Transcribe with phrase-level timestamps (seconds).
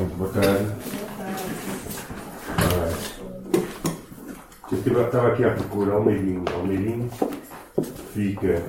[0.00, 0.64] Muito boa tarde.
[4.72, 6.42] Eu estava aqui à procura Almeirinho.
[6.54, 7.10] Almeirinho
[8.14, 8.62] fica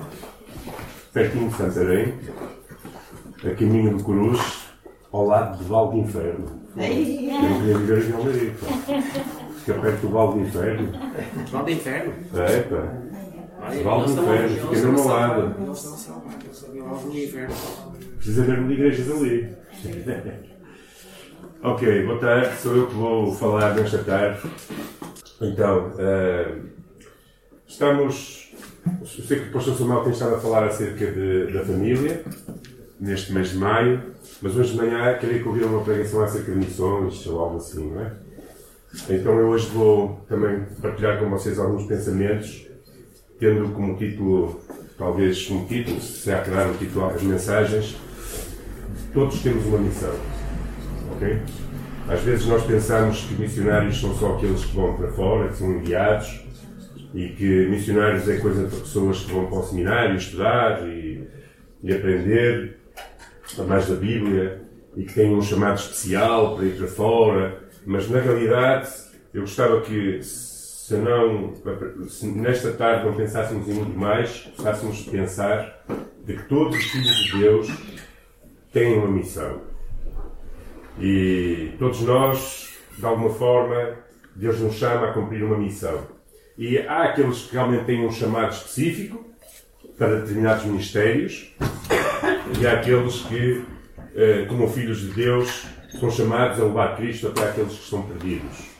[1.10, 2.14] pertinho de Santarém,
[3.38, 4.68] a caminho de Cruz,
[5.10, 6.60] ao lado de Val do Inferno.
[6.76, 8.54] Eu não queria viver em Almeirinho.
[9.56, 10.92] Fica perto do Val do Inferno.
[11.50, 12.12] Val do Inferno?
[12.34, 13.72] É, pá.
[13.82, 15.48] Val do Inferno, fica mesmo ao lado.
[15.48, 15.72] Do.
[18.16, 19.56] Precisa mesmo de igrejas ali.
[21.62, 22.60] ok, boa tarde.
[22.60, 24.40] Sou eu que vou falar nesta tarde.
[25.40, 26.62] Então, uh,
[27.66, 28.52] estamos.
[29.00, 32.24] Eu sei que o pastor Samuel tem estado a falar acerca de, da família,
[32.98, 34.02] neste mês de maio,
[34.40, 37.92] mas hoje de manhã queria que ouvir uma pregação acerca de missões ou algo assim,
[37.92, 38.12] não é?
[39.08, 42.66] Então eu hoje vou também partilhar com vocês alguns pensamentos,
[43.38, 44.60] tendo como título,
[44.98, 47.96] talvez um título, se há que dar um título às mensagens,
[49.14, 50.14] todos temos uma missão,
[51.14, 51.38] ok?
[52.08, 55.70] Às vezes nós pensamos que missionários são só aqueles que vão para fora, que são
[55.72, 56.42] enviados,
[57.14, 61.26] e que missionários é coisa para pessoas que vão para o seminário estudar e,
[61.82, 62.78] e aprender
[63.66, 64.62] mais da Bíblia
[64.96, 68.88] e que têm um chamado especial para ir para fora, mas na realidade
[69.32, 71.54] eu gostava que se não
[72.08, 75.84] se nesta tarde não pensássemos em muito mais, passássemos a pensar
[76.24, 77.68] de que todos os filhos de Deus
[78.72, 79.71] têm uma missão.
[81.00, 83.96] E todos nós, de alguma forma,
[84.34, 86.06] Deus nos chama a cumprir uma missão.
[86.56, 89.24] E há aqueles que realmente têm um chamado específico
[89.98, 91.54] para determinados ministérios,
[92.60, 93.64] e há aqueles que,
[94.14, 95.66] eh, como filhos de Deus,
[95.98, 98.72] são chamados a levar Cristo até aqueles que estão perdidos.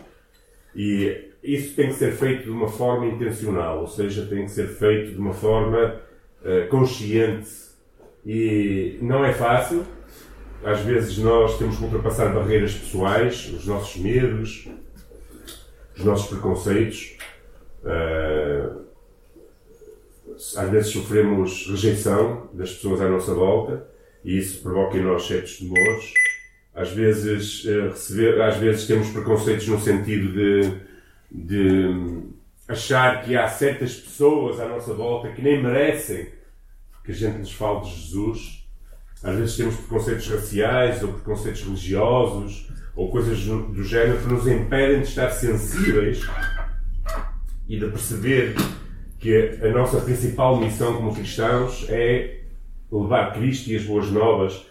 [0.74, 4.68] E isso tem que ser feito de uma forma intencional, ou seja, tem que ser
[4.68, 6.00] feito de uma forma
[6.42, 7.50] uh, consciente.
[8.24, 9.84] E não é fácil,
[10.64, 14.68] às vezes nós temos que ultrapassar barreiras pessoais, os nossos medos,
[15.96, 17.16] os nossos preconceitos.
[17.82, 18.82] Uh,
[20.56, 23.86] às vezes sofremos rejeição das pessoas à nossa volta
[24.24, 26.12] e isso provoca em nós certos temores.
[26.74, 30.80] Às vezes, uh, receber, às vezes temos preconceitos no sentido de,
[31.30, 32.22] de
[32.68, 36.28] achar que há certas pessoas à nossa volta que nem merecem
[37.04, 38.61] que a gente lhes fale de Jesus
[39.22, 45.00] às vezes temos preconceitos raciais ou preconceitos religiosos ou coisas do género que nos impedem
[45.00, 46.20] de estar sensíveis
[47.68, 48.54] e de perceber
[49.18, 52.40] que a nossa principal missão como cristãos é
[52.90, 54.66] levar Cristo e as boas novas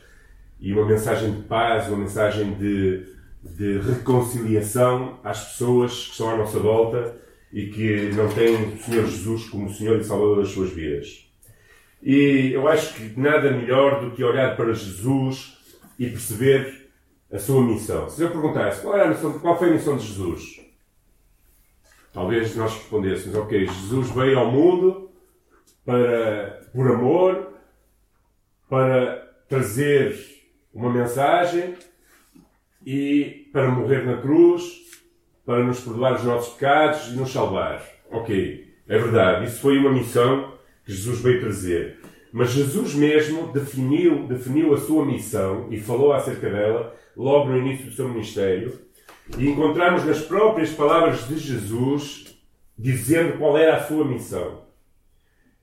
[0.59, 3.03] e uma mensagem de paz, uma mensagem de,
[3.43, 7.15] de reconciliação às pessoas que estão à nossa volta
[7.51, 11.30] e que não têm o Senhor Jesus como Senhor e Salvador das suas vidas.
[12.01, 15.57] E eu acho que nada melhor do que olhar para Jesus
[15.99, 16.89] e perceber
[17.31, 18.09] a sua missão.
[18.09, 20.61] Se eu perguntasse qual, a missão, qual foi a missão de Jesus,
[22.11, 25.11] talvez nós respondêssemos: Ok, Jesus veio ao mundo
[25.85, 27.53] para, por amor,
[28.67, 30.17] para trazer
[30.73, 31.75] uma mensagem
[32.85, 34.63] e para morrer na cruz,
[35.45, 37.85] para nos perdoar os nossos pecados e nos salvar.
[38.09, 40.51] Ok, é verdade, isso foi uma missão
[40.91, 41.99] Jesus veio trazer.
[42.31, 47.85] Mas Jesus mesmo definiu, definiu a sua missão e falou acerca dela logo no início
[47.87, 48.79] do seu ministério.
[49.37, 52.37] E encontramos nas próprias palavras de Jesus
[52.77, 54.61] dizendo qual era a sua missão.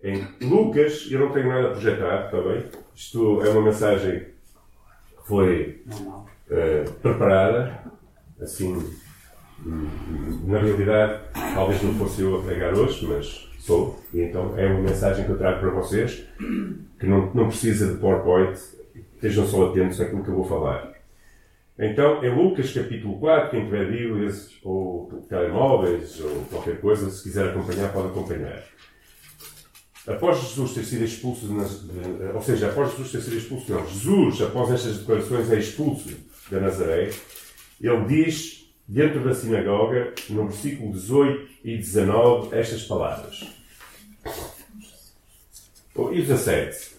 [0.02, 2.64] Em Lucas, eu não tenho nada projetado, está bem?
[2.94, 7.82] Isto é uma mensagem que foi uh, preparada,
[8.40, 8.80] assim,
[9.64, 11.20] na realidade,
[11.54, 15.30] talvez não fosse eu a pregar hoje, mas sou, e então é uma mensagem que
[15.30, 16.24] eu trago para vocês,
[16.98, 18.58] que não, não precisa de PowerPoint,
[19.14, 20.92] estejam só atentos àquilo que eu vou falar.
[21.78, 27.50] Então, em Lucas capítulo 4, quem tiver Bíblias ou telemóveis ou qualquer coisa, se quiser
[27.50, 28.64] acompanhar, pode acompanhar.
[30.04, 31.46] Após Jesus ter sido expulso,
[32.34, 36.08] ou seja, após Jesus ter sido expulso, não, Jesus, após estas declarações, é expulso
[36.50, 37.10] da Nazaré,
[37.80, 43.57] ele diz, dentro da sinagoga, no versículo 18 e 19, estas palavras.
[46.12, 46.96] E 17.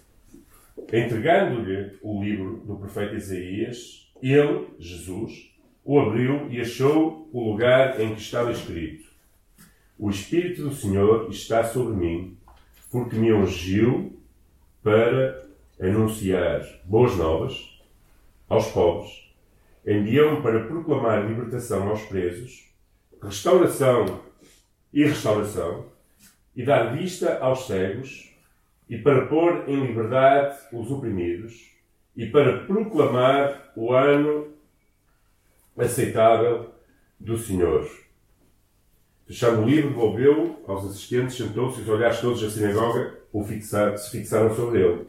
[0.91, 5.55] Entregando-lhe o livro do profeta Isaías, ele, Jesus,
[5.85, 9.07] o abriu e achou o lugar em que estava escrito:
[9.97, 12.37] O Espírito do Senhor está sobre mim,
[12.91, 14.19] porque me ungiu
[14.83, 15.47] para
[15.79, 17.79] anunciar boas novas
[18.49, 19.33] aos pobres,
[19.87, 22.69] enviou-me para proclamar libertação aos presos,
[23.23, 24.19] restauração
[24.91, 25.85] e restauração,
[26.53, 28.28] e dar vista aos cegos,
[28.89, 31.69] e para pôr em liberdade os oprimidos,
[32.15, 34.47] e para proclamar o ano
[35.77, 36.73] aceitável
[37.19, 37.87] do Senhor.
[39.27, 43.95] Fechando o livro, devolveu aos assistentes, sentou-se e os olhares todos da sinagoga o fixar,
[43.97, 45.07] se fixaram sobre ele.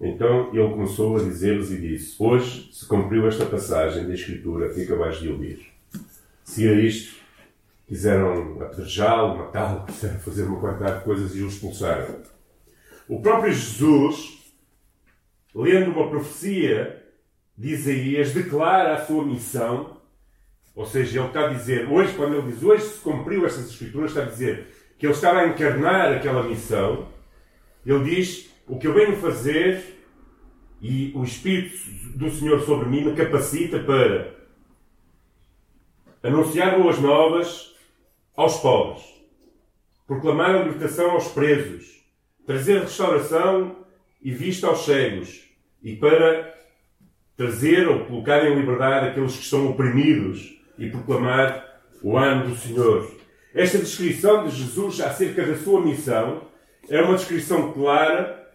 [0.00, 4.82] Então ele começou a dizer-lhes e disse: Hoje se cumpriu esta passagem da Escritura que
[4.82, 5.66] acabais de ouvir.
[6.44, 7.16] Se a isto,
[7.88, 9.84] quiseram apedrejá-lo, matá-lo,
[10.24, 12.35] fazer uma quantidade de coisas e o expulsaram.
[13.08, 14.52] O próprio Jesus,
[15.54, 17.04] lendo uma profecia
[17.56, 19.96] de Isaías, declara a sua missão.
[20.74, 24.10] Ou seja, ele está a dizer, hoje, quando ele diz hoje se cumpriu estas escrituras,
[24.10, 24.66] está a dizer
[24.98, 27.08] que ele estava a encarnar aquela missão.
[27.84, 29.96] Ele diz: O que eu venho fazer
[30.80, 31.76] e o Espírito
[32.16, 34.34] do Senhor sobre mim me capacita para
[36.22, 37.74] anunciar boas novas
[38.36, 39.02] aos pobres,
[40.06, 41.95] proclamar a libertação aos presos,
[42.46, 43.84] trazer restauração
[44.22, 45.44] e vista aos cegos
[45.82, 46.54] e para
[47.36, 53.10] trazer ou colocar em liberdade aqueles que estão oprimidos e proclamar o ano do Senhor.
[53.54, 56.42] Esta descrição de Jesus acerca da sua missão
[56.88, 58.48] é uma descrição clara,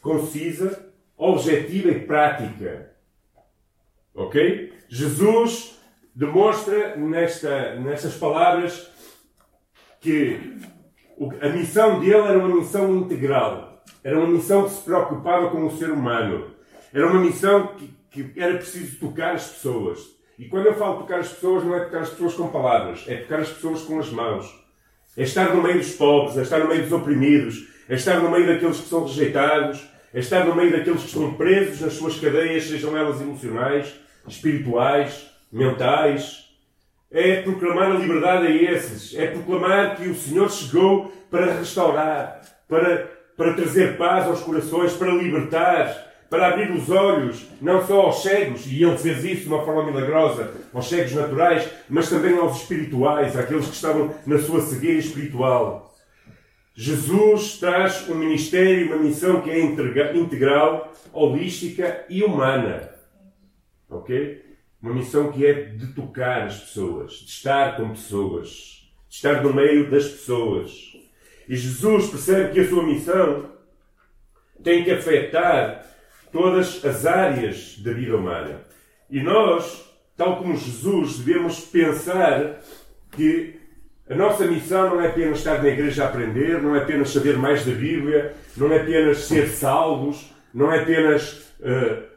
[0.00, 2.92] concisa, objetiva e prática.
[4.14, 4.72] Ok?
[4.88, 5.78] Jesus
[6.14, 8.90] demonstra nesta, nestas palavras
[10.00, 10.38] que
[11.40, 13.82] a missão dele era uma missão integral.
[14.02, 16.50] Era uma missão que se preocupava com o ser humano.
[16.92, 20.00] Era uma missão que, que era preciso tocar as pessoas.
[20.38, 23.16] E quando eu falo tocar as pessoas, não é tocar as pessoas com palavras, é
[23.16, 24.64] tocar as pessoas com as mãos.
[25.16, 28.30] É estar no meio dos pobres, é estar no meio dos oprimidos, é estar no
[28.30, 32.18] meio daqueles que são rejeitados, é estar no meio daqueles que estão presos nas suas
[32.18, 33.94] cadeias, sejam elas emocionais,
[34.26, 36.43] espirituais, mentais,
[37.14, 43.08] é proclamar a liberdade a esses, é proclamar que o Senhor chegou para restaurar, para,
[43.36, 48.66] para trazer paz aos corações, para libertar, para abrir os olhos, não só aos cegos,
[48.66, 53.38] e ele fez isso de uma forma milagrosa, aos cegos naturais, mas também aos espirituais,
[53.38, 55.94] àqueles que estavam na sua cegueira espiritual.
[56.74, 62.90] Jesus traz um ministério, uma missão que é integral, holística e humana.
[63.88, 64.43] Ok?
[64.84, 69.50] Uma missão que é de tocar as pessoas, de estar com pessoas, de estar no
[69.50, 70.92] meio das pessoas.
[71.48, 73.48] E Jesus percebe que a sua missão
[74.62, 75.86] tem que afetar
[76.30, 78.60] todas as áreas da vida humana.
[79.08, 82.60] E nós, tal como Jesus, devemos pensar
[83.10, 83.58] que
[84.06, 87.38] a nossa missão não é apenas estar na igreja a aprender, não é apenas saber
[87.38, 92.13] mais da Bíblia, não é apenas ser salvos, não é apenas uh,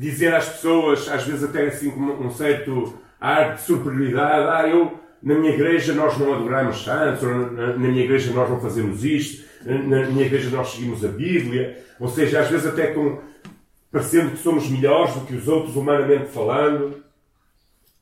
[0.00, 4.98] dizer às pessoas, às vezes até assim com um certo ar de superioridade, ah, eu,
[5.22, 7.12] na minha igreja nós não adoramos na,
[7.52, 12.08] na minha igreja nós não fazemos isto, na minha igreja nós seguimos a Bíblia, ou
[12.08, 13.20] seja, às vezes até com,
[13.92, 17.04] parecendo que somos melhores do que os outros, humanamente falando.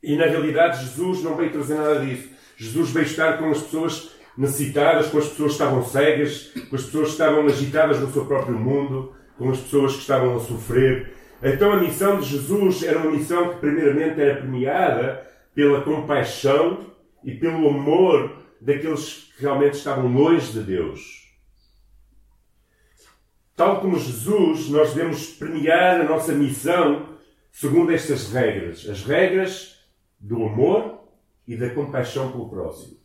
[0.00, 2.28] E na realidade Jesus não veio trazer nada disso.
[2.56, 6.84] Jesus veio estar com as pessoas necessitadas, com as pessoas que estavam cegas, com as
[6.84, 11.17] pessoas que estavam agitadas no seu próprio mundo, com as pessoas que estavam a sofrer,
[11.42, 16.92] então a missão de Jesus era uma missão que primeiramente era premiada pela compaixão
[17.22, 21.28] e pelo amor daqueles que realmente estavam longe de Deus.
[23.54, 27.18] Tal como Jesus, nós devemos premiar a nossa missão
[27.50, 28.88] segundo estas regras.
[28.88, 29.84] As regras
[30.20, 31.08] do amor
[31.46, 32.98] e da compaixão pelo próximo.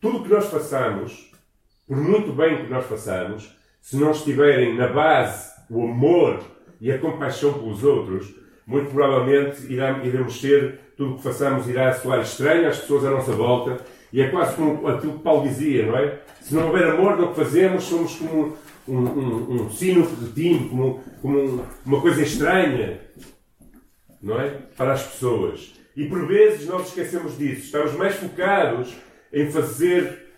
[0.00, 1.32] Tudo o que nós façamos,
[1.86, 6.40] por muito bem que nós façamos, se não estiverem na base o amor
[6.80, 8.34] e a compaixão pelos outros,
[8.66, 13.10] muito provavelmente irá, iremos ter, tudo o que façamos irá soar estranho às pessoas à
[13.10, 16.20] nossa volta, e é quase como aquilo que Paulo dizia, não é?
[16.40, 18.56] Se não houver amor no que fazemos, somos como
[18.86, 23.00] um, um, um sino de timbre, como, como uma coisa estranha,
[24.22, 24.48] não é?
[24.76, 25.74] Para as pessoas.
[25.94, 27.62] E por vezes nós esquecemos disso.
[27.66, 28.94] Estamos mais focados
[29.32, 30.30] em fazer,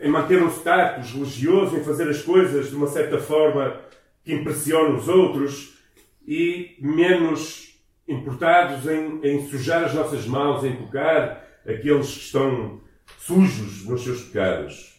[0.00, 3.80] em manter um status religioso, em fazer as coisas de uma certa forma
[4.24, 5.78] que impressionam os outros
[6.26, 7.78] e menos
[8.08, 12.80] importados em, em sujar as nossas mãos, em tocar aqueles que estão
[13.18, 14.94] sujos nos seus pecados.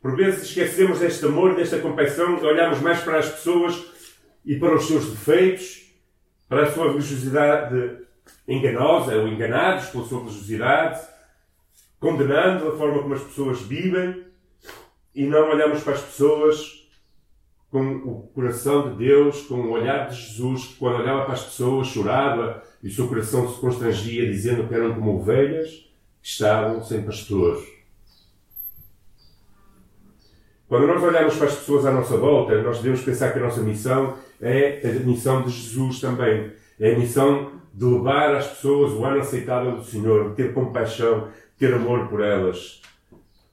[0.00, 3.84] Por vezes esquecemos deste amor, desta compaixão, olhamos mais para as pessoas
[4.44, 5.92] e para os seus defeitos,
[6.48, 7.98] para a sua religiosidade
[8.46, 11.00] enganosa ou enganados pela sua religiosidade,
[11.98, 14.24] condenando a forma como as pessoas vivem
[15.14, 16.85] e não olhamos para as pessoas
[17.76, 21.44] com o coração de Deus, com o olhar de Jesus, que quando olhava para as
[21.44, 25.68] pessoas chorava e o seu coração se constrangia, dizendo que eram como ovelhas
[26.22, 27.62] que estavam sem pastor.
[30.66, 33.60] Quando nós olhamos para as pessoas à nossa volta, nós devemos pensar que a nossa
[33.60, 36.52] missão é a missão de Jesus também.
[36.80, 41.28] É a missão de levar às pessoas o ano aceitável do Senhor, de ter compaixão,
[41.28, 42.80] de ter amor por elas,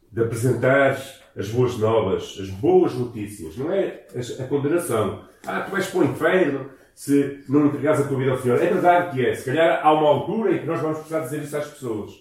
[0.10, 0.98] de apresentar
[1.36, 3.58] as boas novas, as boas notícias.
[3.58, 4.06] Não é
[4.40, 5.24] a condenação.
[5.46, 8.62] Ah, tu vais para o inferno se não entregares a tua vida ao Senhor.
[8.62, 9.36] É verdade que é.
[9.36, 12.12] Se calhar há uma altura em que nós vamos precisar dizer isso às pessoas.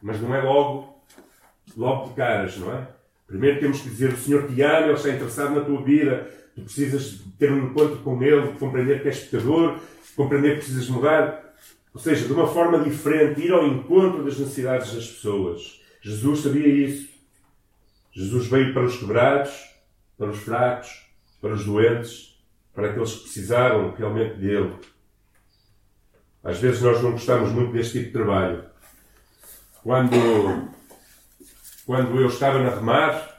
[0.00, 1.02] Mas não é logo,
[1.76, 2.86] logo de caras, não é?
[3.26, 6.62] Primeiro temos que dizer o Senhor te ama, Ele está interessado na tua vida, tu
[6.62, 9.78] precisas ter um encontro com Ele, compreender que és pecador,
[10.14, 11.54] compreender que precisas mudar.
[11.92, 15.80] Ou seja, de uma forma diferente, ir ao encontro das necessidades das pessoas.
[16.02, 17.13] Jesus sabia isso.
[18.14, 19.52] Jesus veio para os quebrados,
[20.16, 21.04] para os fracos,
[21.40, 22.40] para os doentes,
[22.72, 24.74] para aqueles que precisaram realmente dele.
[26.42, 28.64] Às vezes nós não gostamos muito deste tipo de trabalho.
[29.82, 30.70] Quando,
[31.84, 33.34] quando eu estava na Remar,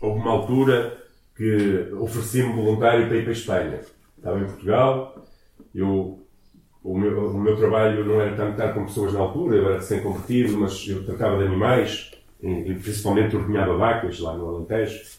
[0.00, 0.98] houve uma altura
[1.36, 3.80] que ofereci-me voluntário para ir para a Espanha.
[4.16, 5.26] Estava em Portugal,
[5.74, 6.26] eu,
[6.82, 9.76] o, meu, o meu trabalho não era tanto estar com pessoas na altura, eu era
[9.76, 12.10] recém-convertido, mas eu tratava de animais,
[12.42, 15.18] e, principalmente ordenhava vacas lá no Alentejo.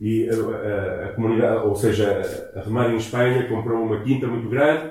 [0.00, 4.48] E a, a, a, comunidade, ou seja, a Remar em Espanha comprou uma quinta muito
[4.48, 4.90] grande,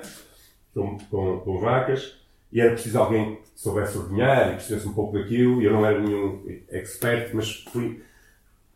[0.74, 2.16] com, com, com vacas,
[2.50, 5.84] e era preciso alguém que soubesse ordenhar e percebesse um pouco daquilo, e eu não
[5.84, 8.02] era nenhum expert, mas fui.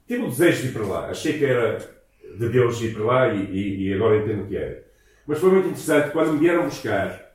[0.06, 1.10] Tive o desejo de ir para lá.
[1.10, 1.78] Achei que era
[2.38, 4.84] de Deus ir para lá e, e, e agora entendo que era.
[5.26, 7.34] Mas foi muito interessante quando me vieram buscar,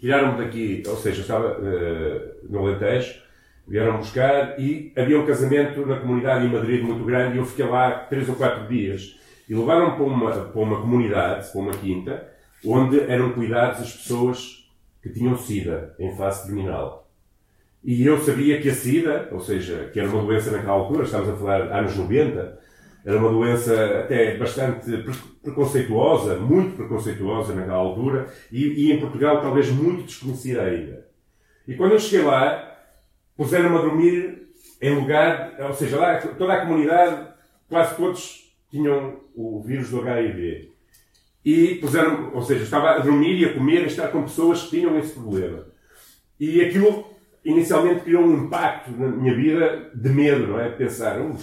[0.00, 3.25] tiraram-me daqui, ou seja, estava uh, no Alentejo,
[3.66, 7.66] vieram buscar e havia um casamento na comunidade em Madrid muito grande e eu fiquei
[7.66, 9.18] lá três ou quatro dias.
[9.48, 12.28] E levaram-me para uma, para uma comunidade, para uma quinta,
[12.64, 14.68] onde eram cuidados as pessoas
[15.02, 17.08] que tinham SIDA em fase terminal.
[17.84, 21.28] E eu sabia que a SIDA, ou seja, que era uma doença naquela altura, estamos
[21.28, 22.58] a falar anos 90,
[23.04, 25.04] era uma doença até bastante
[25.40, 31.06] preconceituosa, muito preconceituosa naquela altura, e, e em Portugal talvez muito desconhecida ainda.
[31.68, 32.75] E quando eu cheguei lá,
[33.36, 34.48] puseram-me a dormir
[34.80, 37.28] em lugar, ou seja, lá toda a comunidade,
[37.68, 40.72] quase todos tinham o vírus do HIV.
[41.44, 44.70] E puseram, ou seja, estava a dormir e a comer e estar com pessoas que
[44.70, 45.66] tinham esse problema.
[46.38, 47.06] E aquilo
[47.44, 50.68] inicialmente criou um impacto na minha vida de medo, não é?
[50.70, 51.38] Pensar, uh,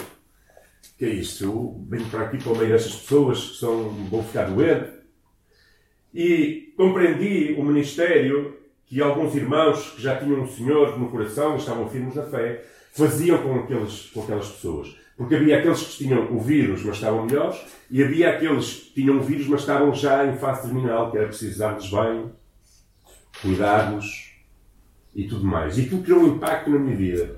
[0.98, 1.46] que é isto?
[1.46, 4.94] Eu venho para aqui para o meio destas pessoas que são, vão ficar doentes.
[6.14, 11.88] E compreendi o ministério que alguns irmãos que já tinham o Senhor no coração, estavam
[11.90, 14.96] firmes na fé, faziam com, aqueles, com aquelas pessoas.
[15.18, 17.60] Porque havia aqueles que tinham o vírus, mas estavam melhores,
[17.90, 21.28] e havia aqueles que tinham o vírus, mas estavam já em fase terminal, que era
[21.28, 22.32] preciso dar-lhes bem,
[23.42, 24.34] cuidar-los
[25.16, 25.78] e tudo mais.
[25.78, 27.36] E tudo criou um impacto na minha vida.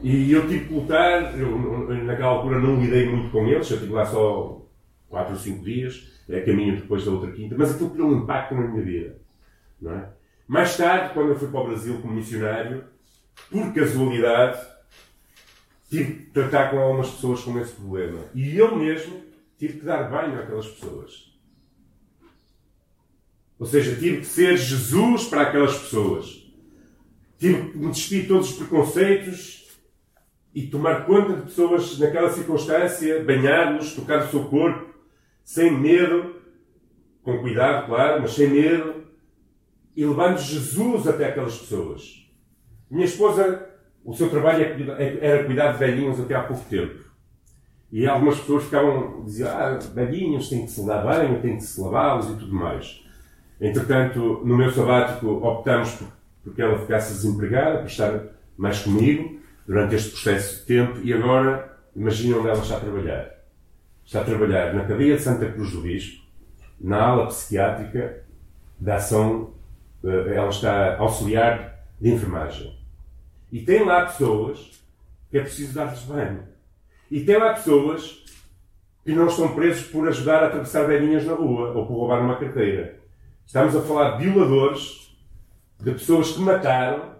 [0.00, 1.58] E eu tive que lutar, eu,
[2.04, 4.62] naquela altura não lidei muito com eles, eu estive lá só
[5.08, 8.54] 4 ou 5 dias, é caminho depois da outra quinta, mas aquilo criou um impacto
[8.54, 9.16] na minha vida.
[9.80, 10.08] Não é?
[10.46, 12.84] Mais tarde, quando eu fui para o Brasil como missionário,
[13.50, 14.60] por casualidade,
[15.90, 18.20] tive que tratar com algumas pessoas com esse problema.
[18.34, 19.22] E eu mesmo
[19.58, 21.32] tive que dar banho àquelas pessoas.
[23.58, 26.46] Ou seja, tive que ser Jesus para aquelas pessoas.
[27.38, 29.66] Tive que me despir de todos os preconceitos
[30.54, 34.94] e tomar conta de pessoas naquela circunstância, banhar-los, tocar o seu corpo,
[35.44, 36.36] sem medo,
[37.22, 38.95] com cuidado, claro, mas sem medo,
[39.96, 42.28] e levando Jesus até aquelas pessoas.
[42.90, 43.66] Minha esposa,
[44.04, 47.06] o seu trabalho é é, era cuidar de velhinhos até há pouco tempo.
[47.90, 51.80] E algumas pessoas ficavam, diziam, ah, velhinhos têm que se lavar bem, têm que se
[51.80, 53.02] lavá-los e tudo mais.
[53.60, 56.08] Entretanto, no meu sabático, optamos por,
[56.44, 58.24] por que ela ficasse desempregada, para estar
[58.56, 63.30] mais comigo durante este processo de tempo, e agora, imaginem onde ela está a trabalhar.
[64.04, 66.22] Está a trabalhar na cadeia de Santa Cruz do Bispo,
[66.78, 68.22] na ala psiquiátrica
[68.78, 69.55] da ação
[70.10, 72.76] ela está auxiliar de enfermagem.
[73.50, 74.82] E tem lá pessoas
[75.30, 76.44] que é preciso dar-lhes banho.
[77.10, 78.24] E tem lá pessoas
[79.04, 82.36] que não estão presos por ajudar a atravessar velhinhas na rua ou por roubar uma
[82.36, 82.98] carteira.
[83.46, 85.16] Estamos a falar de violadores,
[85.78, 87.14] de pessoas que mataram.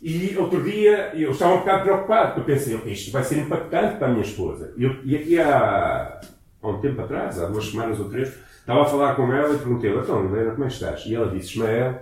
[0.00, 3.96] E outro dia eu estava um bocado preocupado, porque eu pensei, isto vai ser impactante
[3.96, 4.72] para a minha esposa.
[4.78, 6.20] E, eu, e aqui há,
[6.62, 9.58] há um tempo atrás, há duas semanas ou três, estava a falar com ela e
[9.58, 11.04] perguntei-lhe, então, Helena, como é que estás?
[11.04, 12.00] E ela disse, Ismael,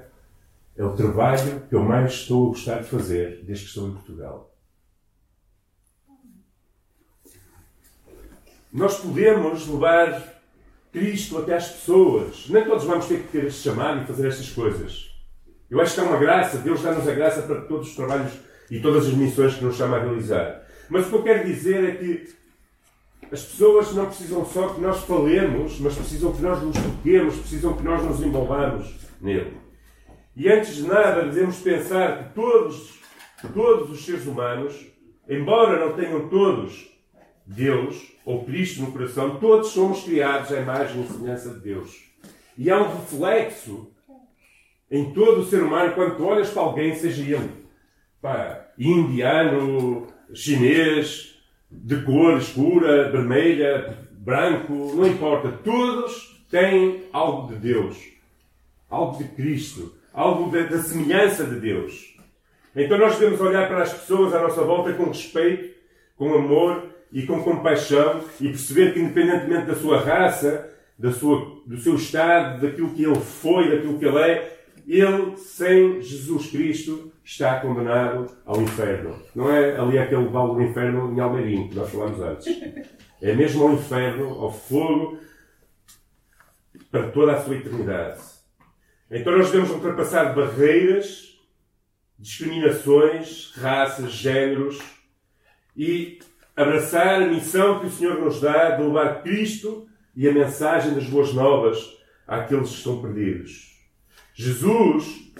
[0.79, 3.95] é o trabalho que eu mais estou a gostar de fazer desde que estou em
[3.95, 4.55] Portugal.
[8.73, 10.41] Nós podemos levar
[10.93, 12.49] Cristo até às pessoas.
[12.49, 15.11] Nem todos vamos ter que ter este chamado e fazer estas coisas.
[15.69, 16.59] Eu acho que é uma graça.
[16.59, 18.33] Deus dá-nos a graça para todos os trabalhos
[18.71, 20.65] e todas as missões que nos chama a realizar.
[20.89, 22.37] Mas o que eu quero dizer é que
[23.33, 27.77] as pessoas não precisam só que nós falemos, mas precisam que nós nos toquemos, precisam
[27.77, 29.68] que nós nos envolvamos nele.
[30.39, 33.01] E antes de nada, devemos pensar que todos,
[33.53, 34.87] todos os seres humanos,
[35.29, 36.89] embora não tenham todos
[37.45, 42.05] Deus ou Cristo no coração, todos somos criados à imagem e semelhança de Deus.
[42.57, 43.91] E há um reflexo
[44.89, 47.67] em todo o ser humano quando olhas para alguém, seja ele
[48.23, 51.37] pá, indiano, chinês,
[51.69, 55.51] de cor escura, vermelha, branco, não importa.
[55.51, 57.99] Todos têm algo de Deus,
[58.89, 62.17] algo de Cristo, algo da, da semelhança de Deus.
[62.75, 65.77] Então nós devemos olhar para as pessoas à nossa volta com respeito,
[66.17, 71.79] com amor e com compaixão e perceber que, independentemente da sua raça, da sua, do
[71.79, 74.59] seu estado, daquilo que ele foi, daquilo que ele é,
[74.89, 79.23] ele, sem Jesus Cristo, está condenado ao inferno.
[79.37, 82.47] Não é ali aquele vale do inferno em Almeirinho, que nós falámos antes.
[83.23, 85.19] É mesmo ao inferno, ao fogo,
[86.91, 88.38] para toda a sua eternidade.
[89.11, 91.39] Então nós devemos ultrapassar barreiras,
[92.19, 94.79] discriminações, raças, géneros
[95.77, 96.19] e
[96.55, 101.05] abraçar a missão que o Senhor nos dá de levar Cristo e a mensagem das
[101.05, 101.79] boas novas
[102.27, 103.79] àqueles que estão perdidos.
[104.35, 105.33] Jesus,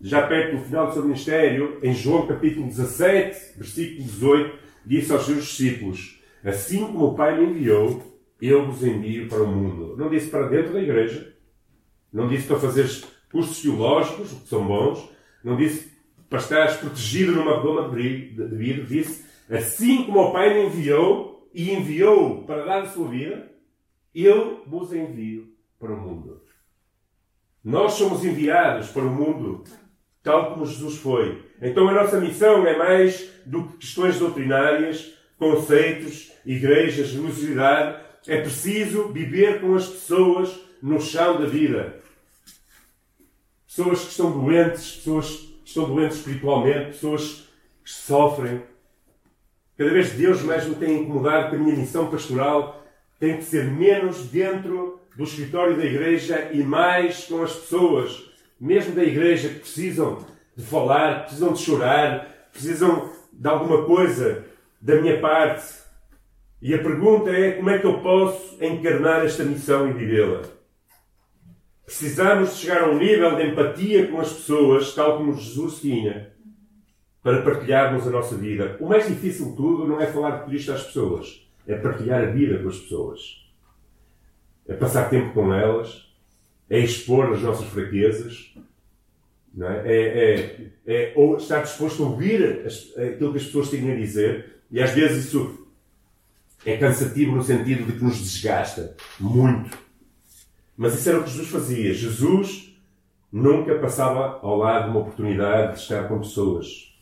[0.00, 5.26] já perto do final do seu ministério, em João capítulo 17, versículo 18, disse aos
[5.26, 8.02] seus discípulos: Assim como o Pai me enviou,
[8.40, 9.94] eu vos envio para o mundo.
[9.98, 11.34] Não disse para dentro da igreja,
[12.12, 12.88] não disse para fazer
[13.30, 15.08] cursos teológicos, que são bons,
[15.42, 15.90] não disse
[16.28, 21.72] para estares protegido numa redoma de vidro, disse: Assim como o Pai me enviou e
[21.72, 23.50] enviou para dar a sua vida,
[24.14, 26.42] eu vos envio para o mundo.
[27.62, 29.64] Nós somos enviados para o mundo
[30.22, 31.42] tal como Jesus foi.
[31.60, 38.02] Então a nossa missão é mais do que questões doutrinárias, conceitos, igrejas, religiosidade.
[38.26, 41.96] É preciso viver com as pessoas no chão da vida.
[43.66, 47.48] Pessoas que estão doentes, pessoas que estão doentes espiritualmente, pessoas
[47.84, 48.62] que sofrem.
[49.76, 52.84] Cada vez Deus mais me tem incomodado que a minha missão pastoral
[53.18, 58.94] tem que ser menos dentro do escritório da igreja e mais com as pessoas, mesmo
[58.94, 60.24] da igreja, que precisam
[60.56, 64.44] de falar, precisam de chorar, precisam de alguma coisa
[64.80, 65.80] da minha parte.
[66.62, 70.59] E a pergunta é como é que eu posso encarnar esta missão e vivê-la?
[71.90, 76.30] Precisamos de chegar a um nível de empatia com as pessoas, tal como Jesus tinha,
[77.22, 78.76] para partilharmos a nossa vida.
[78.80, 82.30] O mais difícil de tudo não é falar de Cristo às pessoas, é partilhar a
[82.30, 83.40] vida com as pessoas
[84.70, 86.08] é passar tempo com elas,
[86.68, 88.54] é expor as nossas fraquezas,
[89.60, 89.82] é?
[89.84, 93.96] É, é, é ou estar disposto a ouvir as, aquilo que as pessoas têm a
[93.96, 95.66] dizer, e às vezes isso
[96.64, 99.76] é cansativo no sentido de que nos desgasta muito.
[100.80, 101.92] Mas isso era o que Jesus fazia.
[101.92, 102.74] Jesus
[103.30, 106.98] nunca passava ao lado de uma oportunidade de estar com pessoas.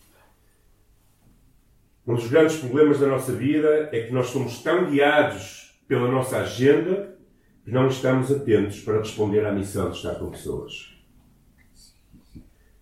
[2.05, 6.39] Um dos grandes problemas da nossa vida é que nós somos tão guiados pela nossa
[6.39, 7.17] agenda
[7.65, 10.93] que não estamos atentos para responder à missão de estar com pessoas.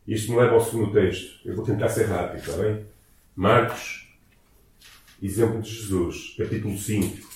[0.08, 1.46] Isto me leva ao segundo texto.
[1.46, 2.86] Eu vou tentar ser rápido, está bem?
[3.34, 4.08] Marcos,
[5.22, 7.35] exemplo de Jesus, capítulo 5,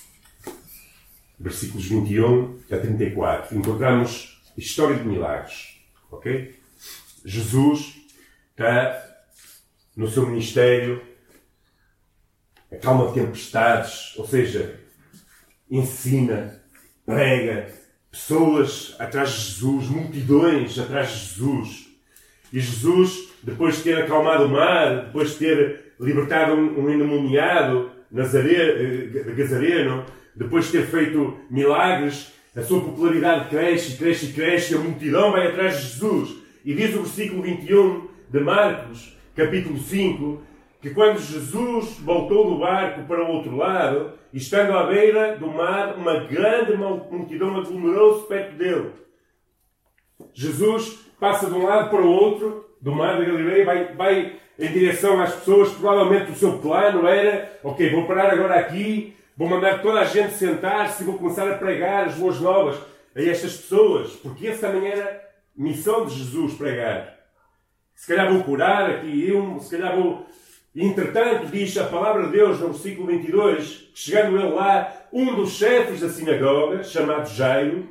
[1.41, 3.57] versículos 21 a 34.
[3.57, 5.75] Encontramos história de milagres.
[6.11, 6.55] Ok?
[7.25, 7.95] Jesus
[8.51, 9.03] está
[9.95, 11.01] no seu ministério,
[12.71, 14.79] acalma tempestades, ou seja,
[15.69, 16.61] ensina,
[17.05, 17.69] prega,
[18.09, 21.87] pessoas atrás de Jesus, multidões atrás de Jesus.
[22.53, 27.91] E Jesus, depois de ter acalmado o mar, depois de ter libertado um, um endemoniado
[28.11, 34.79] Nazare, eh, Gazareno, depois de ter feito milagres, a sua popularidade cresce, cresce cresce, a
[34.79, 36.35] multidão vai atrás de Jesus.
[36.65, 40.41] E diz o versículo 21 de Marcos, capítulo 5,
[40.81, 45.95] que quando Jesus voltou do barco para o outro lado, estando à beira do mar,
[45.95, 48.91] uma grande multidão aglomerou-se perto dele.
[50.33, 54.71] Jesus passa de um lado para o outro do mar da Galileia, vai, vai em
[54.71, 55.71] direção às pessoas.
[55.71, 60.35] Provavelmente o seu plano era: ok, vou parar agora aqui, vou mandar toda a gente
[60.35, 62.77] sentar-se e vou começar a pregar as boas novas
[63.15, 65.19] a estas pessoas, porque essa também era
[65.57, 67.17] missão de Jesus pregar.
[67.95, 70.27] Se calhar vou curar aqui um, se calhar vou
[70.75, 76.01] Entretanto, diz a palavra de Deus no versículo 22, chegando ele lá, um dos chefes
[76.01, 77.89] da sinagoga, chamado Jairo,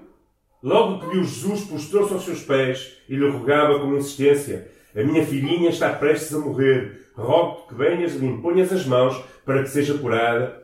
[0.62, 5.26] logo que viu Jesus, prostrou-se aos seus pés e lhe rogava com insistência: A minha
[5.26, 7.10] filhinha está prestes a morrer.
[7.16, 10.59] Rogo-te que venhas e lhe imponhas as mãos para que seja curada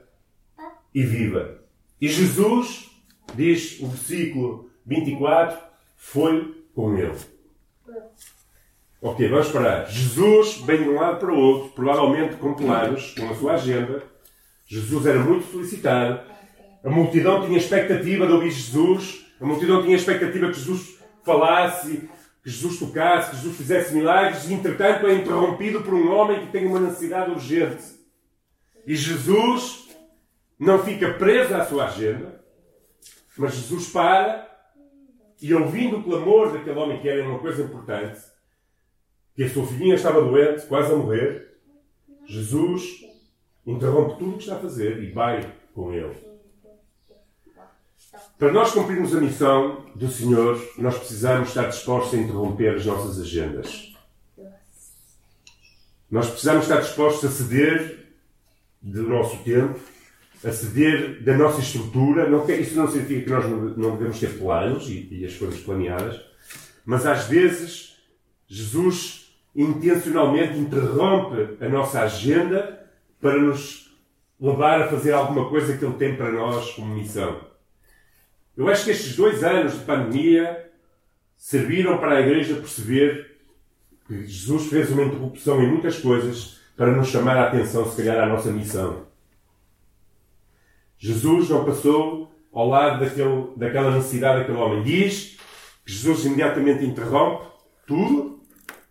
[0.97, 1.61] e viva.
[2.01, 2.91] E Jesus,
[3.35, 5.59] diz o versículo 24,
[5.95, 7.19] foi com ele.
[9.03, 9.85] Ok, vamos parar.
[9.91, 14.03] Jesus, bem de um lado para o outro, provavelmente com planos, com a sua agenda.
[14.65, 16.19] Jesus era muito solicitado.
[16.83, 19.27] A multidão tinha expectativa de ouvir Jesus.
[19.39, 22.09] A multidão tinha expectativa que Jesus falasse,
[22.43, 24.49] que Jesus tocasse, que Jesus fizesse milagres.
[24.49, 27.85] E, entretanto, é interrompido por um homem que tem uma necessidade urgente.
[28.87, 29.86] E Jesus
[30.59, 32.43] não fica preso à sua agenda,
[33.37, 34.47] mas Jesus para
[35.41, 38.21] e, ouvindo o clamor daquele homem que era uma coisa importante,
[39.35, 41.59] que a sua filhinha estava doente, quase a morrer,
[42.27, 43.05] Jesus
[43.67, 46.27] interrompe tudo o que está a fazer e vai com ele.
[48.39, 53.21] Para nós cumprirmos a missão do Senhor, nós precisamos estar dispostos a interromper as nossas
[53.21, 53.95] agendas.
[56.11, 58.15] Nós precisamos estar dispostos a ceder
[58.81, 59.81] do nosso tempo,
[60.47, 62.29] a ceder da nossa estrutura.
[62.29, 66.21] Não, isso não significa que nós não devemos ter planos e, e as coisas planeadas,
[66.85, 67.97] mas às vezes
[68.47, 72.89] Jesus intencionalmente interrompe a nossa agenda
[73.21, 73.93] para nos
[74.41, 77.41] levar a fazer alguma coisa que Ele tem para nós como missão.
[78.57, 80.71] Eu acho que estes dois anos de pandemia
[81.37, 83.37] serviram para a Igreja perceber
[84.07, 88.23] que Jesus fez uma interrupção em muitas coisas para nos chamar a atenção, se calhar,
[88.23, 89.06] à nossa missão.
[91.07, 94.83] Jesus não passou ao lado daquele, daquela necessidade daquele homem.
[94.83, 95.39] Diz
[95.85, 97.47] que Jesus imediatamente interrompe
[97.87, 98.41] tudo,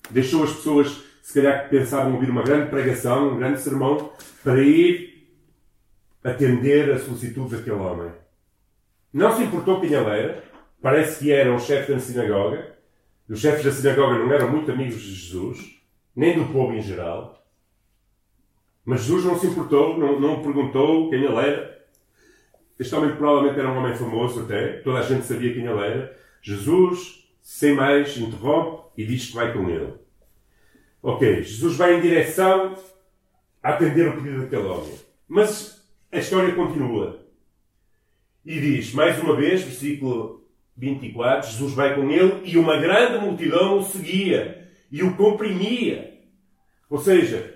[0.10, 4.64] deixou as pessoas, se calhar, que pensavam ouvir uma grande pregação, um grande sermão, para
[4.64, 5.28] ir
[6.24, 8.14] atender a solicitude daquele homem.
[9.12, 10.42] Não se importou quem ele era,
[10.82, 12.78] parece que era um chefe da sinagoga.
[13.28, 15.82] Os chefes da sinagoga não eram muito amigos de Jesus,
[16.16, 17.46] nem do povo em geral.
[18.86, 21.75] Mas Jesus não se importou, não, não perguntou quem ele era.
[22.80, 26.18] Este homem provavelmente era um homem famoso até, toda a gente sabia quem ele era.
[26.42, 29.94] Jesus, sem mais, interrompe e diz que vai com ele.
[31.02, 32.76] Ok, Jesus vai em direção
[33.62, 34.94] a atender o pedido daquele homem.
[35.28, 37.26] Mas a história continua.
[38.46, 40.46] E diz, mais uma vez, versículo
[40.78, 46.14] 24, Jesus vai com ele e uma grande multidão o seguia e o comprimia.
[46.90, 47.55] Ou seja,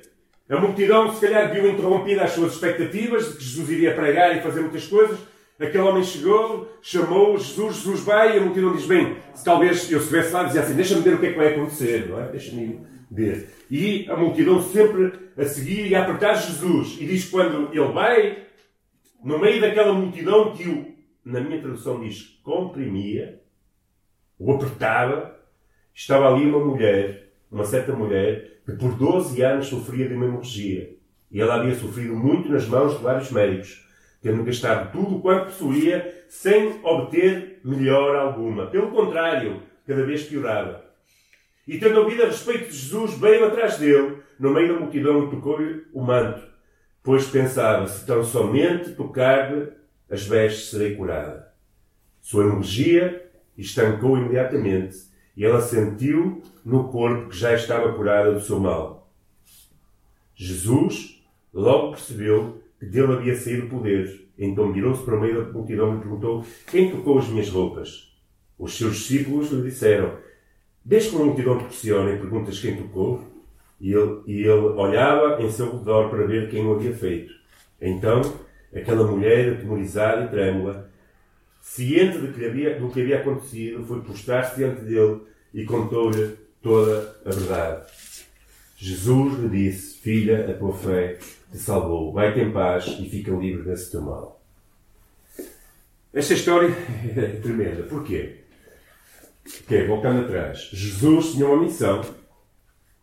[0.49, 4.41] a multidão se calhar viu interrompida as suas expectativas de que Jesus iria pregar e
[4.41, 5.19] fazer muitas coisas.
[5.59, 9.99] Aquele homem chegou, chamou Jesus, Jesus vai e a multidão diz, bem, se talvez eu
[9.99, 12.29] estivesse lá dizia assim, deixa-me ver o que é que vai acontecer, não é?
[12.29, 12.79] Deixa-me
[13.11, 13.49] ver.
[13.69, 16.97] E a multidão sempre a seguir e a apertar Jesus.
[16.99, 18.45] E diz quando ele vai,
[19.23, 23.41] no meio daquela multidão que o, na minha tradução diz, comprimia,
[24.39, 25.37] o apertava,
[25.93, 30.95] estava ali uma mulher, uma certa mulher, que por 12 anos sofria de uma hemorragia.
[31.31, 33.85] E ela havia sofrido muito nas mãos de vários médicos,
[34.21, 38.67] tendo gastado tudo o quanto possuía sem obter melhora alguma.
[38.67, 40.85] Pelo contrário, cada vez piorava.
[41.67, 45.29] E tendo ouvido a respeito de Jesus, veio atrás dele, no meio da multidão, e
[45.29, 46.41] tocou-lhe o manto,
[47.03, 49.71] pois pensava, se tão somente tocar-lhe
[50.09, 51.47] as vestes, serei curada.
[52.21, 54.97] Sua hemorragia estancou imediatamente,
[55.39, 59.09] e ela sentiu no corpo que já estava curada do seu mal.
[60.35, 61.23] Jesus
[61.53, 64.27] logo percebeu que dele havia saído poder.
[64.37, 68.13] Então virou-se para o meio da multidão e perguntou: Quem tocou as minhas roupas?
[68.57, 70.17] Os seus discípulos lhe disseram:
[70.83, 73.23] Desde que a multidão te pressiona e perguntas quem tocou,
[73.79, 77.33] e ele, e ele olhava em seu redor para ver quem o havia feito.
[77.79, 78.21] Então,
[78.75, 80.89] aquela mulher, atemorizada e trêmula,
[81.61, 87.15] ciente de que havia, do que havia acontecido, foi postrar-se diante dele e contou-lhe toda
[87.25, 87.85] a verdade.
[88.77, 91.17] Jesus lhe disse: Filha, a tua fé
[91.51, 92.13] te salvou.
[92.13, 94.41] Vai-te em paz e fica livre desse teu mal.
[96.13, 96.69] Esta história
[97.15, 97.83] é tremenda.
[97.83, 98.37] Porquê?
[99.63, 100.69] Ok, voltando atrás.
[100.71, 102.01] Jesus tinha uma missão.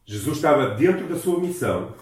[0.04, 1.94] Jesus estava dentro da sua missão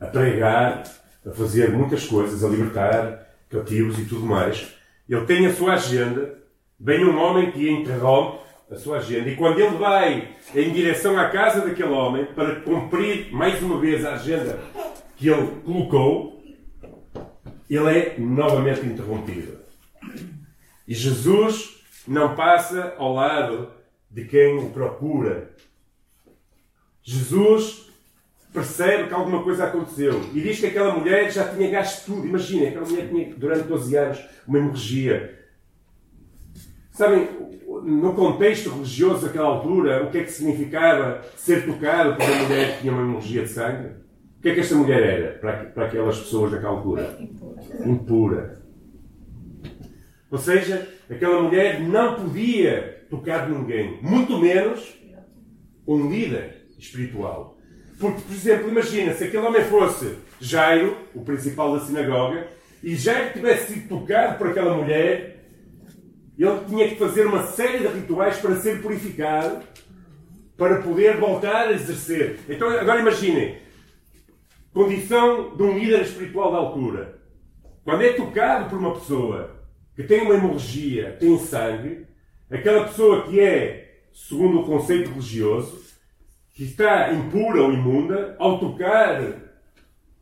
[0.00, 0.82] a pregar,
[1.24, 4.74] a fazer muitas coisas, a libertar cativos e tudo mais.
[5.08, 6.38] Ele tem a sua agenda.
[6.80, 9.28] Vem um homem que interrompe a sua agenda.
[9.28, 14.04] E quando ele vai em direção à casa daquele homem para cumprir mais uma vez
[14.04, 14.58] a agenda
[15.16, 16.42] que ele colocou,
[17.68, 19.58] ele é novamente interrompido.
[20.86, 23.70] E Jesus não passa ao lado
[24.10, 25.50] de quem o procura.
[27.02, 27.84] Jesus
[28.52, 32.26] percebe que alguma coisa aconteceu e diz que aquela mulher já tinha gasto tudo.
[32.26, 35.44] Imaginem, aquela mulher tinha durante 12 anos uma hemorragia.
[36.92, 37.28] Sabem,
[37.82, 42.74] no contexto religioso daquela altura, o que é que significava ser tocado por uma mulher
[42.74, 43.88] que tinha uma hemorragia de sangue?
[44.38, 47.18] O que é que esta mulher era para, para aquelas pessoas daquela altura?
[47.84, 48.62] Impura.
[50.30, 54.94] Ou seja, aquela mulher não podia tocar ninguém, muito menos
[55.86, 57.56] um líder espiritual.
[57.98, 62.48] Porque, por exemplo, imagina se aquele homem fosse Jairo, o principal da sinagoga,
[62.82, 65.33] e Jairo tivesse sido tocado por aquela mulher,
[66.42, 69.62] ele tinha que fazer uma série de rituais para ser purificado,
[70.56, 72.40] para poder voltar a exercer.
[72.48, 73.58] Então, agora imaginem,
[74.72, 77.18] condição de um líder espiritual da altura.
[77.84, 79.62] Quando é tocado por uma pessoa
[79.94, 82.06] que tem uma hemorragia, tem sangue,
[82.50, 85.84] aquela pessoa que é, segundo o conceito religioso,
[86.52, 89.20] que está impura ou imunda, ao tocar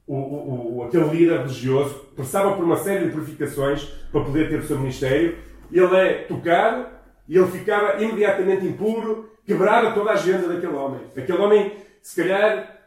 [0.06, 4.58] o, o, o, aquele líder religioso, passava por uma série de purificações para poder ter
[4.58, 5.38] o seu ministério,
[5.78, 6.86] ele é tocado
[7.28, 11.00] e ele ficava imediatamente impuro, quebrava toda a agenda daquele homem.
[11.16, 12.78] Aquele homem, se calhar,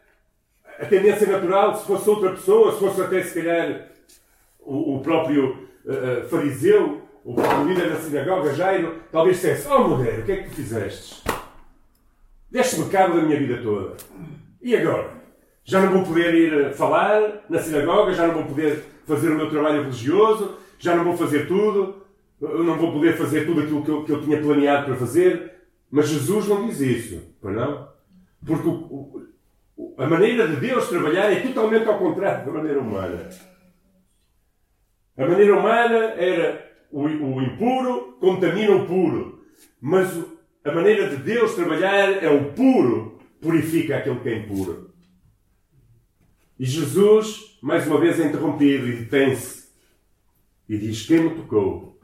[0.78, 3.88] a tendência natural, se fosse outra pessoa, se fosse até, se calhar,
[4.60, 10.20] o, o próprio uh, fariseu, o, o, líder da sinagoga, Jairo, talvez dissesse: Oh mulher,
[10.20, 11.24] o que é que tu fizeste?
[12.50, 13.96] Deste-me cabo da minha vida toda.
[14.62, 15.16] E agora?
[15.64, 19.50] Já não vou poder ir falar na sinagoga, já não vou poder fazer o meu
[19.50, 22.05] trabalho religioso, já não vou fazer tudo,
[22.40, 25.54] eu não vou poder fazer tudo aquilo que eu, que eu tinha planeado para fazer.
[25.90, 27.88] Mas Jesus não diz isso, não?
[28.44, 28.72] Porque o,
[29.76, 33.28] o, a maneira de Deus trabalhar é totalmente ao contrário da maneira humana.
[35.16, 39.44] A maneira humana era o, o impuro contamina o puro.
[39.80, 40.08] Mas
[40.64, 44.90] a maneira de Deus trabalhar é o puro purifica aquele que é impuro.
[46.58, 49.68] E Jesus, mais uma vez, é interrompido e detém-se.
[50.68, 51.95] E diz: Quem me tocou?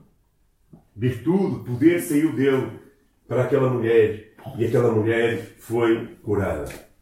[0.95, 2.69] Virtude, poder saiu dele
[3.27, 4.33] para aquela mulher.
[4.59, 6.93] E aquela mulher foi curada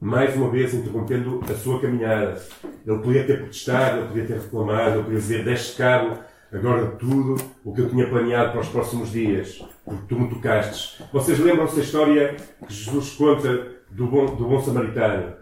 [0.00, 2.40] mais uma vez interrompendo a sua caminhada.
[2.86, 6.18] Ele podia ter protestado, ele podia ter reclamado, ele podia dizer: Deste cabo
[6.52, 11.02] agora tudo o que eu tinha planeado para os próximos dias, porque tu me tocastes.
[11.12, 15.34] Vocês lembram-se da história que Jesus conta do bom, do bom samaritano?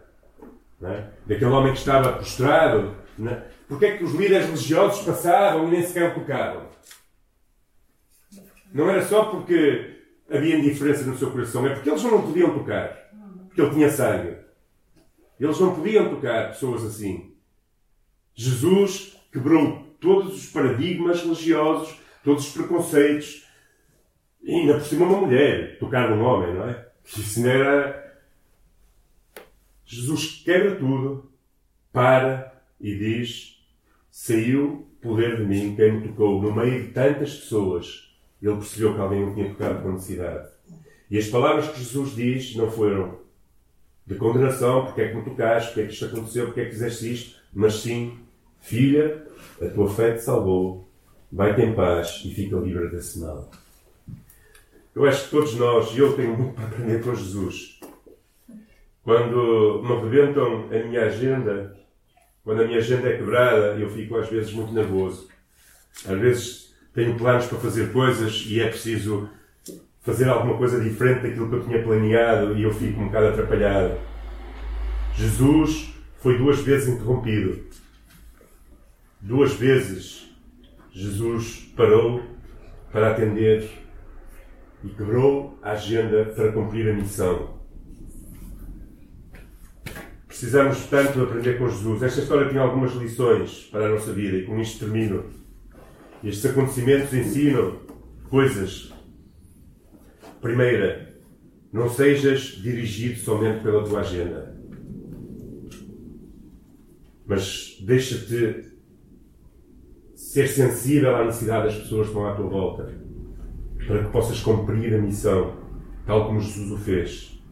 [0.83, 1.05] É?
[1.27, 2.95] Daquele homem que estava prostrado.
[3.27, 3.43] É?
[3.69, 6.63] Porquê é que os líderes religiosos passavam e nem sequer tocavam?
[8.75, 13.09] Não era só porque havia indiferença no seu coração, é porque eles não podiam tocar.
[13.47, 14.37] Porque ele tinha sangue.
[15.39, 17.33] Eles não podiam tocar pessoas assim.
[18.35, 23.47] Jesus quebrou todos os paradigmas religiosos, todos os preconceitos.
[24.43, 26.89] E ainda por cima uma mulher, tocar num homem, não é?
[27.05, 28.19] Isso não era.
[29.85, 31.31] Jesus quebra tudo,
[31.93, 33.65] para e diz:
[34.11, 36.43] Saiu poder de mim quem me tocou.
[36.43, 40.49] No meio de tantas pessoas, ele percebeu que alguém o tinha tocado com necessidade.
[41.11, 43.19] E as palavras que Jesus diz não foram
[44.07, 46.73] de condenação, porque é que me tocaste, porque é que isto aconteceu, porque é que
[46.73, 48.19] fizeste isto, mas sim,
[48.61, 49.27] filha,
[49.61, 50.91] a tua fé te salvou,
[51.33, 53.51] vai-te em paz e fica livre desse mal.
[54.95, 57.81] Eu acho que todos nós, e eu tenho muito para aprender com Jesus,
[59.03, 61.77] quando me rebentam a minha agenda,
[62.43, 65.29] quando a minha agenda é quebrada, eu fico às vezes muito nervoso.
[66.07, 66.64] Às vezes
[66.95, 69.29] tenho planos para fazer coisas e é preciso
[70.03, 73.99] fazer alguma coisa diferente daquilo que eu tinha planeado e eu fico um bocado atrapalhado.
[75.15, 77.65] Jesus foi duas vezes interrompido.
[79.21, 80.31] Duas vezes
[80.93, 82.23] Jesus parou
[82.93, 83.69] para atender
[84.85, 87.55] e quebrou a agenda para cumprir a missão.
[90.29, 92.03] Precisamos tanto aprender com Jesus.
[92.03, 95.44] Esta história tem algumas lições para a nossa vida e com isto termino.
[96.25, 97.79] Estes acontecimentos ensinam
[98.29, 98.95] coisas
[100.45, 101.17] Primeira,
[101.73, 104.55] não sejas dirigido somente pela tua agenda,
[107.27, 108.71] mas deixa-te
[110.15, 112.95] ser sensível à necessidade das pessoas que estão à tua volta,
[113.87, 115.57] para que possas cumprir a missão,
[116.05, 117.43] tal como Jesus o fez.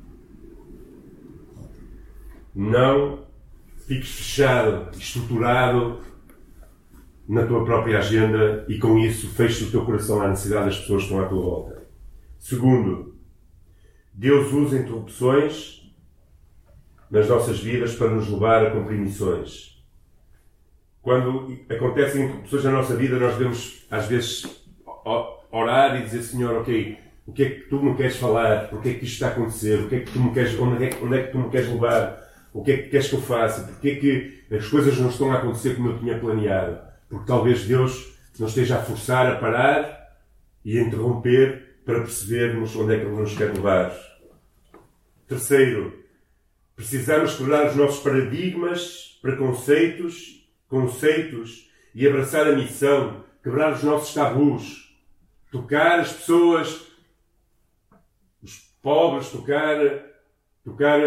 [2.54, 3.24] Não
[3.86, 5.98] fiques fechado, estruturado
[7.28, 11.02] na tua própria agenda e com isso feches o teu coração à necessidade das pessoas
[11.02, 11.82] que estão à tua volta.
[12.38, 13.14] Segundo,
[14.12, 15.82] Deus usa interrupções
[17.10, 19.72] nas nossas vidas para nos levar a cumprir missões.
[21.00, 24.64] Quando acontecem interrupções na nossa vida, nós devemos, às vezes,
[25.50, 28.68] orar e dizer: Senhor, ok, o que é que tu me queres falar?
[28.72, 29.80] O que é que isto está a acontecer?
[29.80, 31.68] O que é que tu me queres, onde, é, onde é que tu me queres
[31.68, 32.22] levar?
[32.52, 33.62] O que é que queres que eu faça?
[33.62, 36.91] Porquê é que as coisas não estão a acontecer como eu tinha planeado?
[37.12, 40.16] Porque talvez Deus não esteja a forçar a parar
[40.64, 43.94] e a interromper para percebermos onde é que Ele nos quer levar.
[45.28, 46.02] Terceiro,
[46.74, 54.96] precisamos quebrar os nossos paradigmas, preconceitos, conceitos e abraçar a missão quebrar os nossos tabus,
[55.50, 56.86] tocar as pessoas,
[58.42, 59.76] os pobres, tocar,
[60.64, 61.00] tocar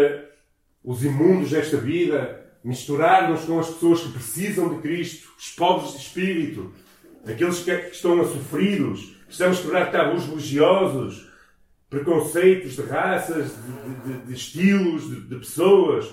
[0.84, 5.98] os imundos desta vida, misturar-nos com as pessoas que precisam de Cristo, os pobres de
[5.98, 6.72] espírito,
[7.24, 9.14] aqueles que estão a sofridos.
[9.24, 11.30] Precisamos quebrar tabus religiosos,
[11.88, 16.12] preconceitos de raças, de, de, de estilos, de, de pessoas.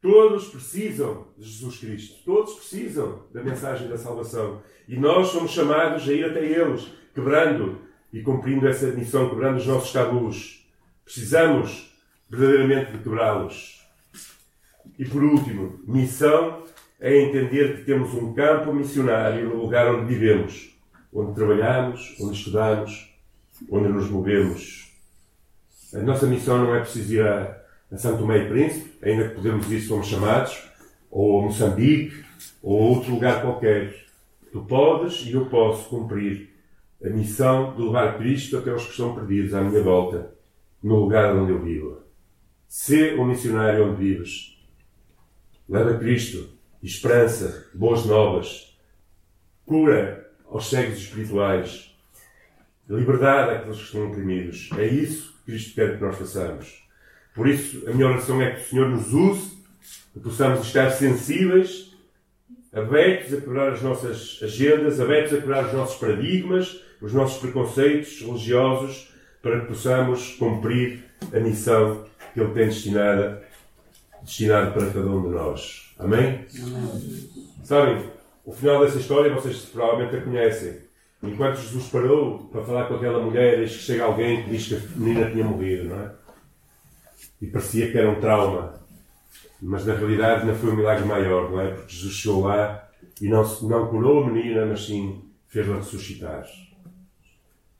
[0.00, 2.24] Todos precisam de Jesus Cristo.
[2.24, 4.62] Todos precisam da mensagem da salvação.
[4.88, 9.66] E nós somos chamados a ir até eles, quebrando e cumprindo essa missão, quebrando os
[9.66, 10.66] nossos tabus.
[11.04, 11.94] Precisamos
[12.30, 13.79] verdadeiramente de quebrá-los.
[14.98, 16.64] E por último, missão
[17.00, 20.78] é entender que temos um campo missionário no lugar onde vivemos,
[21.12, 23.14] onde trabalhamos, onde estudamos,
[23.70, 24.92] onde nos movemos.
[25.94, 29.70] A nossa missão não é preciso ir a, a Santo e Príncipe, ainda que podemos
[29.70, 30.62] ir se somos chamados,
[31.10, 32.24] ou a Moçambique,
[32.62, 33.94] ou a outro lugar qualquer.
[34.52, 36.50] Tu podes e eu posso cumprir
[37.04, 40.34] a missão de levar Cristo até os que estão perdidos à minha volta,
[40.82, 41.98] no lugar onde eu vivo.
[42.68, 44.49] Sê o missionário onde vives.
[45.70, 46.48] Leva Cristo,
[46.82, 48.76] esperança, boas novas,
[49.64, 51.94] cura aos cegos espirituais,
[52.88, 54.68] liberdade àqueles que estão oprimidos.
[54.76, 56.84] É isso que Cristo quer que nós façamos.
[57.36, 59.58] Por isso, a minha oração é que o Senhor nos use,
[60.12, 61.96] que possamos estar sensíveis,
[62.72, 68.20] abertos a quebrar as nossas agendas, abertos a quebrar os nossos paradigmas, os nossos preconceitos
[68.20, 72.04] religiosos, para que possamos cumprir a missão
[72.34, 73.48] que Ele tem destinada
[74.22, 75.94] destinado para cada um de nós.
[75.98, 76.46] Amém?
[76.54, 77.30] Amém?
[77.62, 78.10] Sabem,
[78.44, 80.78] o final dessa história vocês provavelmente a conhecem.
[81.22, 84.74] Enquanto Jesus parou para falar com aquela mulher, eis que chega alguém que diz que
[84.74, 86.12] a menina tinha morrido, não é?
[87.42, 88.80] E parecia que era um trauma.
[89.60, 91.72] Mas na realidade não foi um milagre maior, não é?
[91.72, 92.88] Porque Jesus chegou lá
[93.20, 96.46] e não, não curou a menina, mas sim fez-la ressuscitar.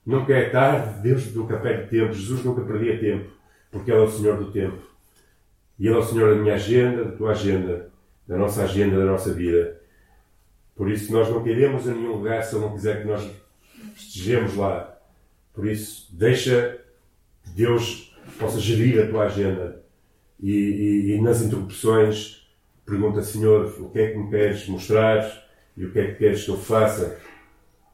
[0.05, 3.31] Nunca é tarde, Deus nunca perde tempo, Jesus nunca perdia tempo,
[3.70, 4.89] porque Ele é o Senhor do tempo.
[5.81, 7.90] E Ele é o Senhor da minha agenda, da tua agenda,
[8.29, 9.81] da nossa agenda, da nossa vida.
[10.77, 13.27] Por isso, nós não queremos a nenhum lugar se Ele não quiser que nós
[13.97, 14.95] estejamos lá.
[15.55, 16.79] Por isso, deixa
[17.43, 19.83] que Deus possa gerir a tua agenda.
[20.38, 22.47] E, e, e nas interrupções,
[22.85, 26.45] pergunta, Senhor, o que é que me queres mostrar e o que é que queres
[26.45, 27.19] que eu faça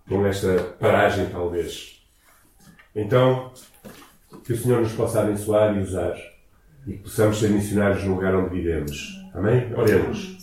[0.09, 2.05] com esta paragem, talvez.
[2.95, 3.53] Então,
[4.45, 6.17] que o Senhor nos possa abençoar e usar
[6.87, 9.21] e que possamos ser missionários no lugar onde vivemos.
[9.35, 9.73] Amém?
[9.75, 10.37] Oremos.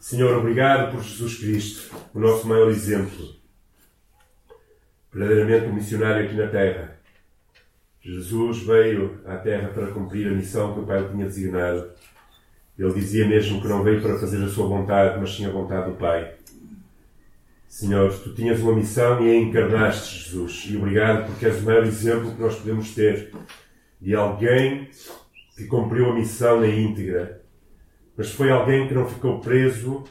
[0.00, 3.36] Senhor, obrigado por Jesus Cristo, o nosso maior exemplo.
[5.12, 6.98] Verdadeiramente um missionário aqui na Terra.
[8.00, 11.90] Jesus veio à Terra para cumprir a missão que o Pai tinha designado.
[12.78, 15.90] Ele dizia mesmo que não veio para fazer a sua vontade, mas sim a vontade
[15.90, 16.32] do Pai.
[17.66, 20.66] Senhor, tu tinhas uma missão e a encarnaste, Jesus.
[20.70, 23.30] E obrigado porque és o maior exemplo que nós podemos ter
[24.00, 24.88] de alguém
[25.56, 27.42] que cumpriu a missão na íntegra.
[28.16, 30.04] Mas foi alguém que não ficou preso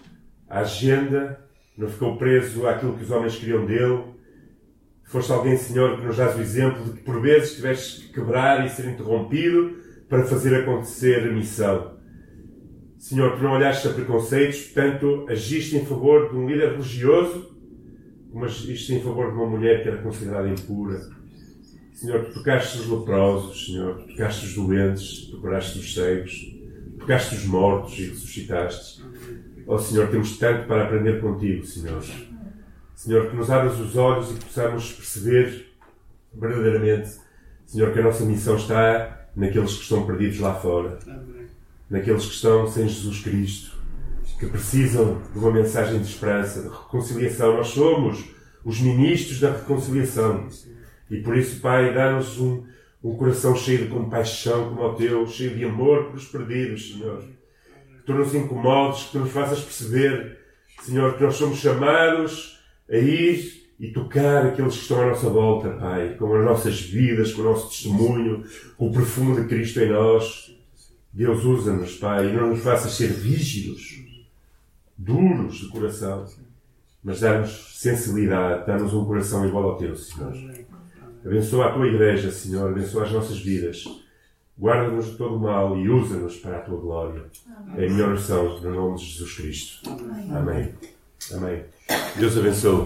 [0.49, 1.39] à agenda,
[1.77, 4.03] não ficou preso àquilo que os homens queriam dele.
[5.05, 8.65] Foste alguém, Senhor, que nos dás o exemplo de que por vezes tiveste que quebrar
[8.65, 9.77] e ser interrompido
[10.09, 11.97] para fazer acontecer a missão.
[12.97, 17.55] Senhor, tu não olhaste a preconceitos, portanto, agiste em favor de um líder religioso,
[18.31, 21.16] como agiste em favor de uma mulher que era considerada impura
[21.97, 26.55] Senhor, tu tocaste os leprosos, Senhor, tu tocaste os doentes, tu curaste os cegos,
[26.99, 29.03] tocaste os mortos e ressuscitaste.
[29.65, 32.05] Oh Senhor, temos tanto para aprender contigo, Senhor.
[32.93, 35.73] Senhor, que nos abras os olhos e possamos perceber
[36.35, 37.13] verdadeiramente,
[37.65, 40.99] Senhor, que a nossa missão está naqueles que estão perdidos lá fora,
[41.89, 43.75] naqueles que estão sem Jesus Cristo,
[44.39, 47.57] que precisam de uma mensagem de esperança, de reconciliação.
[47.57, 48.23] Nós somos
[48.63, 50.47] os ministros da reconciliação.
[51.09, 52.63] E por isso, Pai, dá-nos um,
[53.03, 57.21] um coração cheio de compaixão como o teu, cheio de amor por os perdidos, Senhor.
[57.21, 60.37] Que tu nos incomodes, que tu nos faças perceber,
[60.81, 65.69] Senhor, que nós somos chamados a ir e tocar aqueles que estão à nossa volta,
[65.69, 68.43] Pai, com as nossas vidas, com o nosso testemunho,
[68.75, 70.55] com o perfume de Cristo em nós.
[71.13, 74.03] Deus usa-nos, Pai, e não nos faças ser rígidos,
[74.97, 76.25] duros de coração,
[77.03, 80.33] mas dá-nos sensibilidade, dá-nos um coração igual ao teu, Senhor.
[81.27, 83.83] Abençoa a tua igreja, Senhor, abençoa as nossas vidas.
[84.57, 87.25] Guarda-nos de todo o mal e usa-nos para a tua glória.
[87.75, 89.89] É a minha oração, no nome de Jesus Cristo.
[90.33, 90.73] Amém.
[91.33, 91.65] Amém.
[92.17, 92.85] Deus abençoe.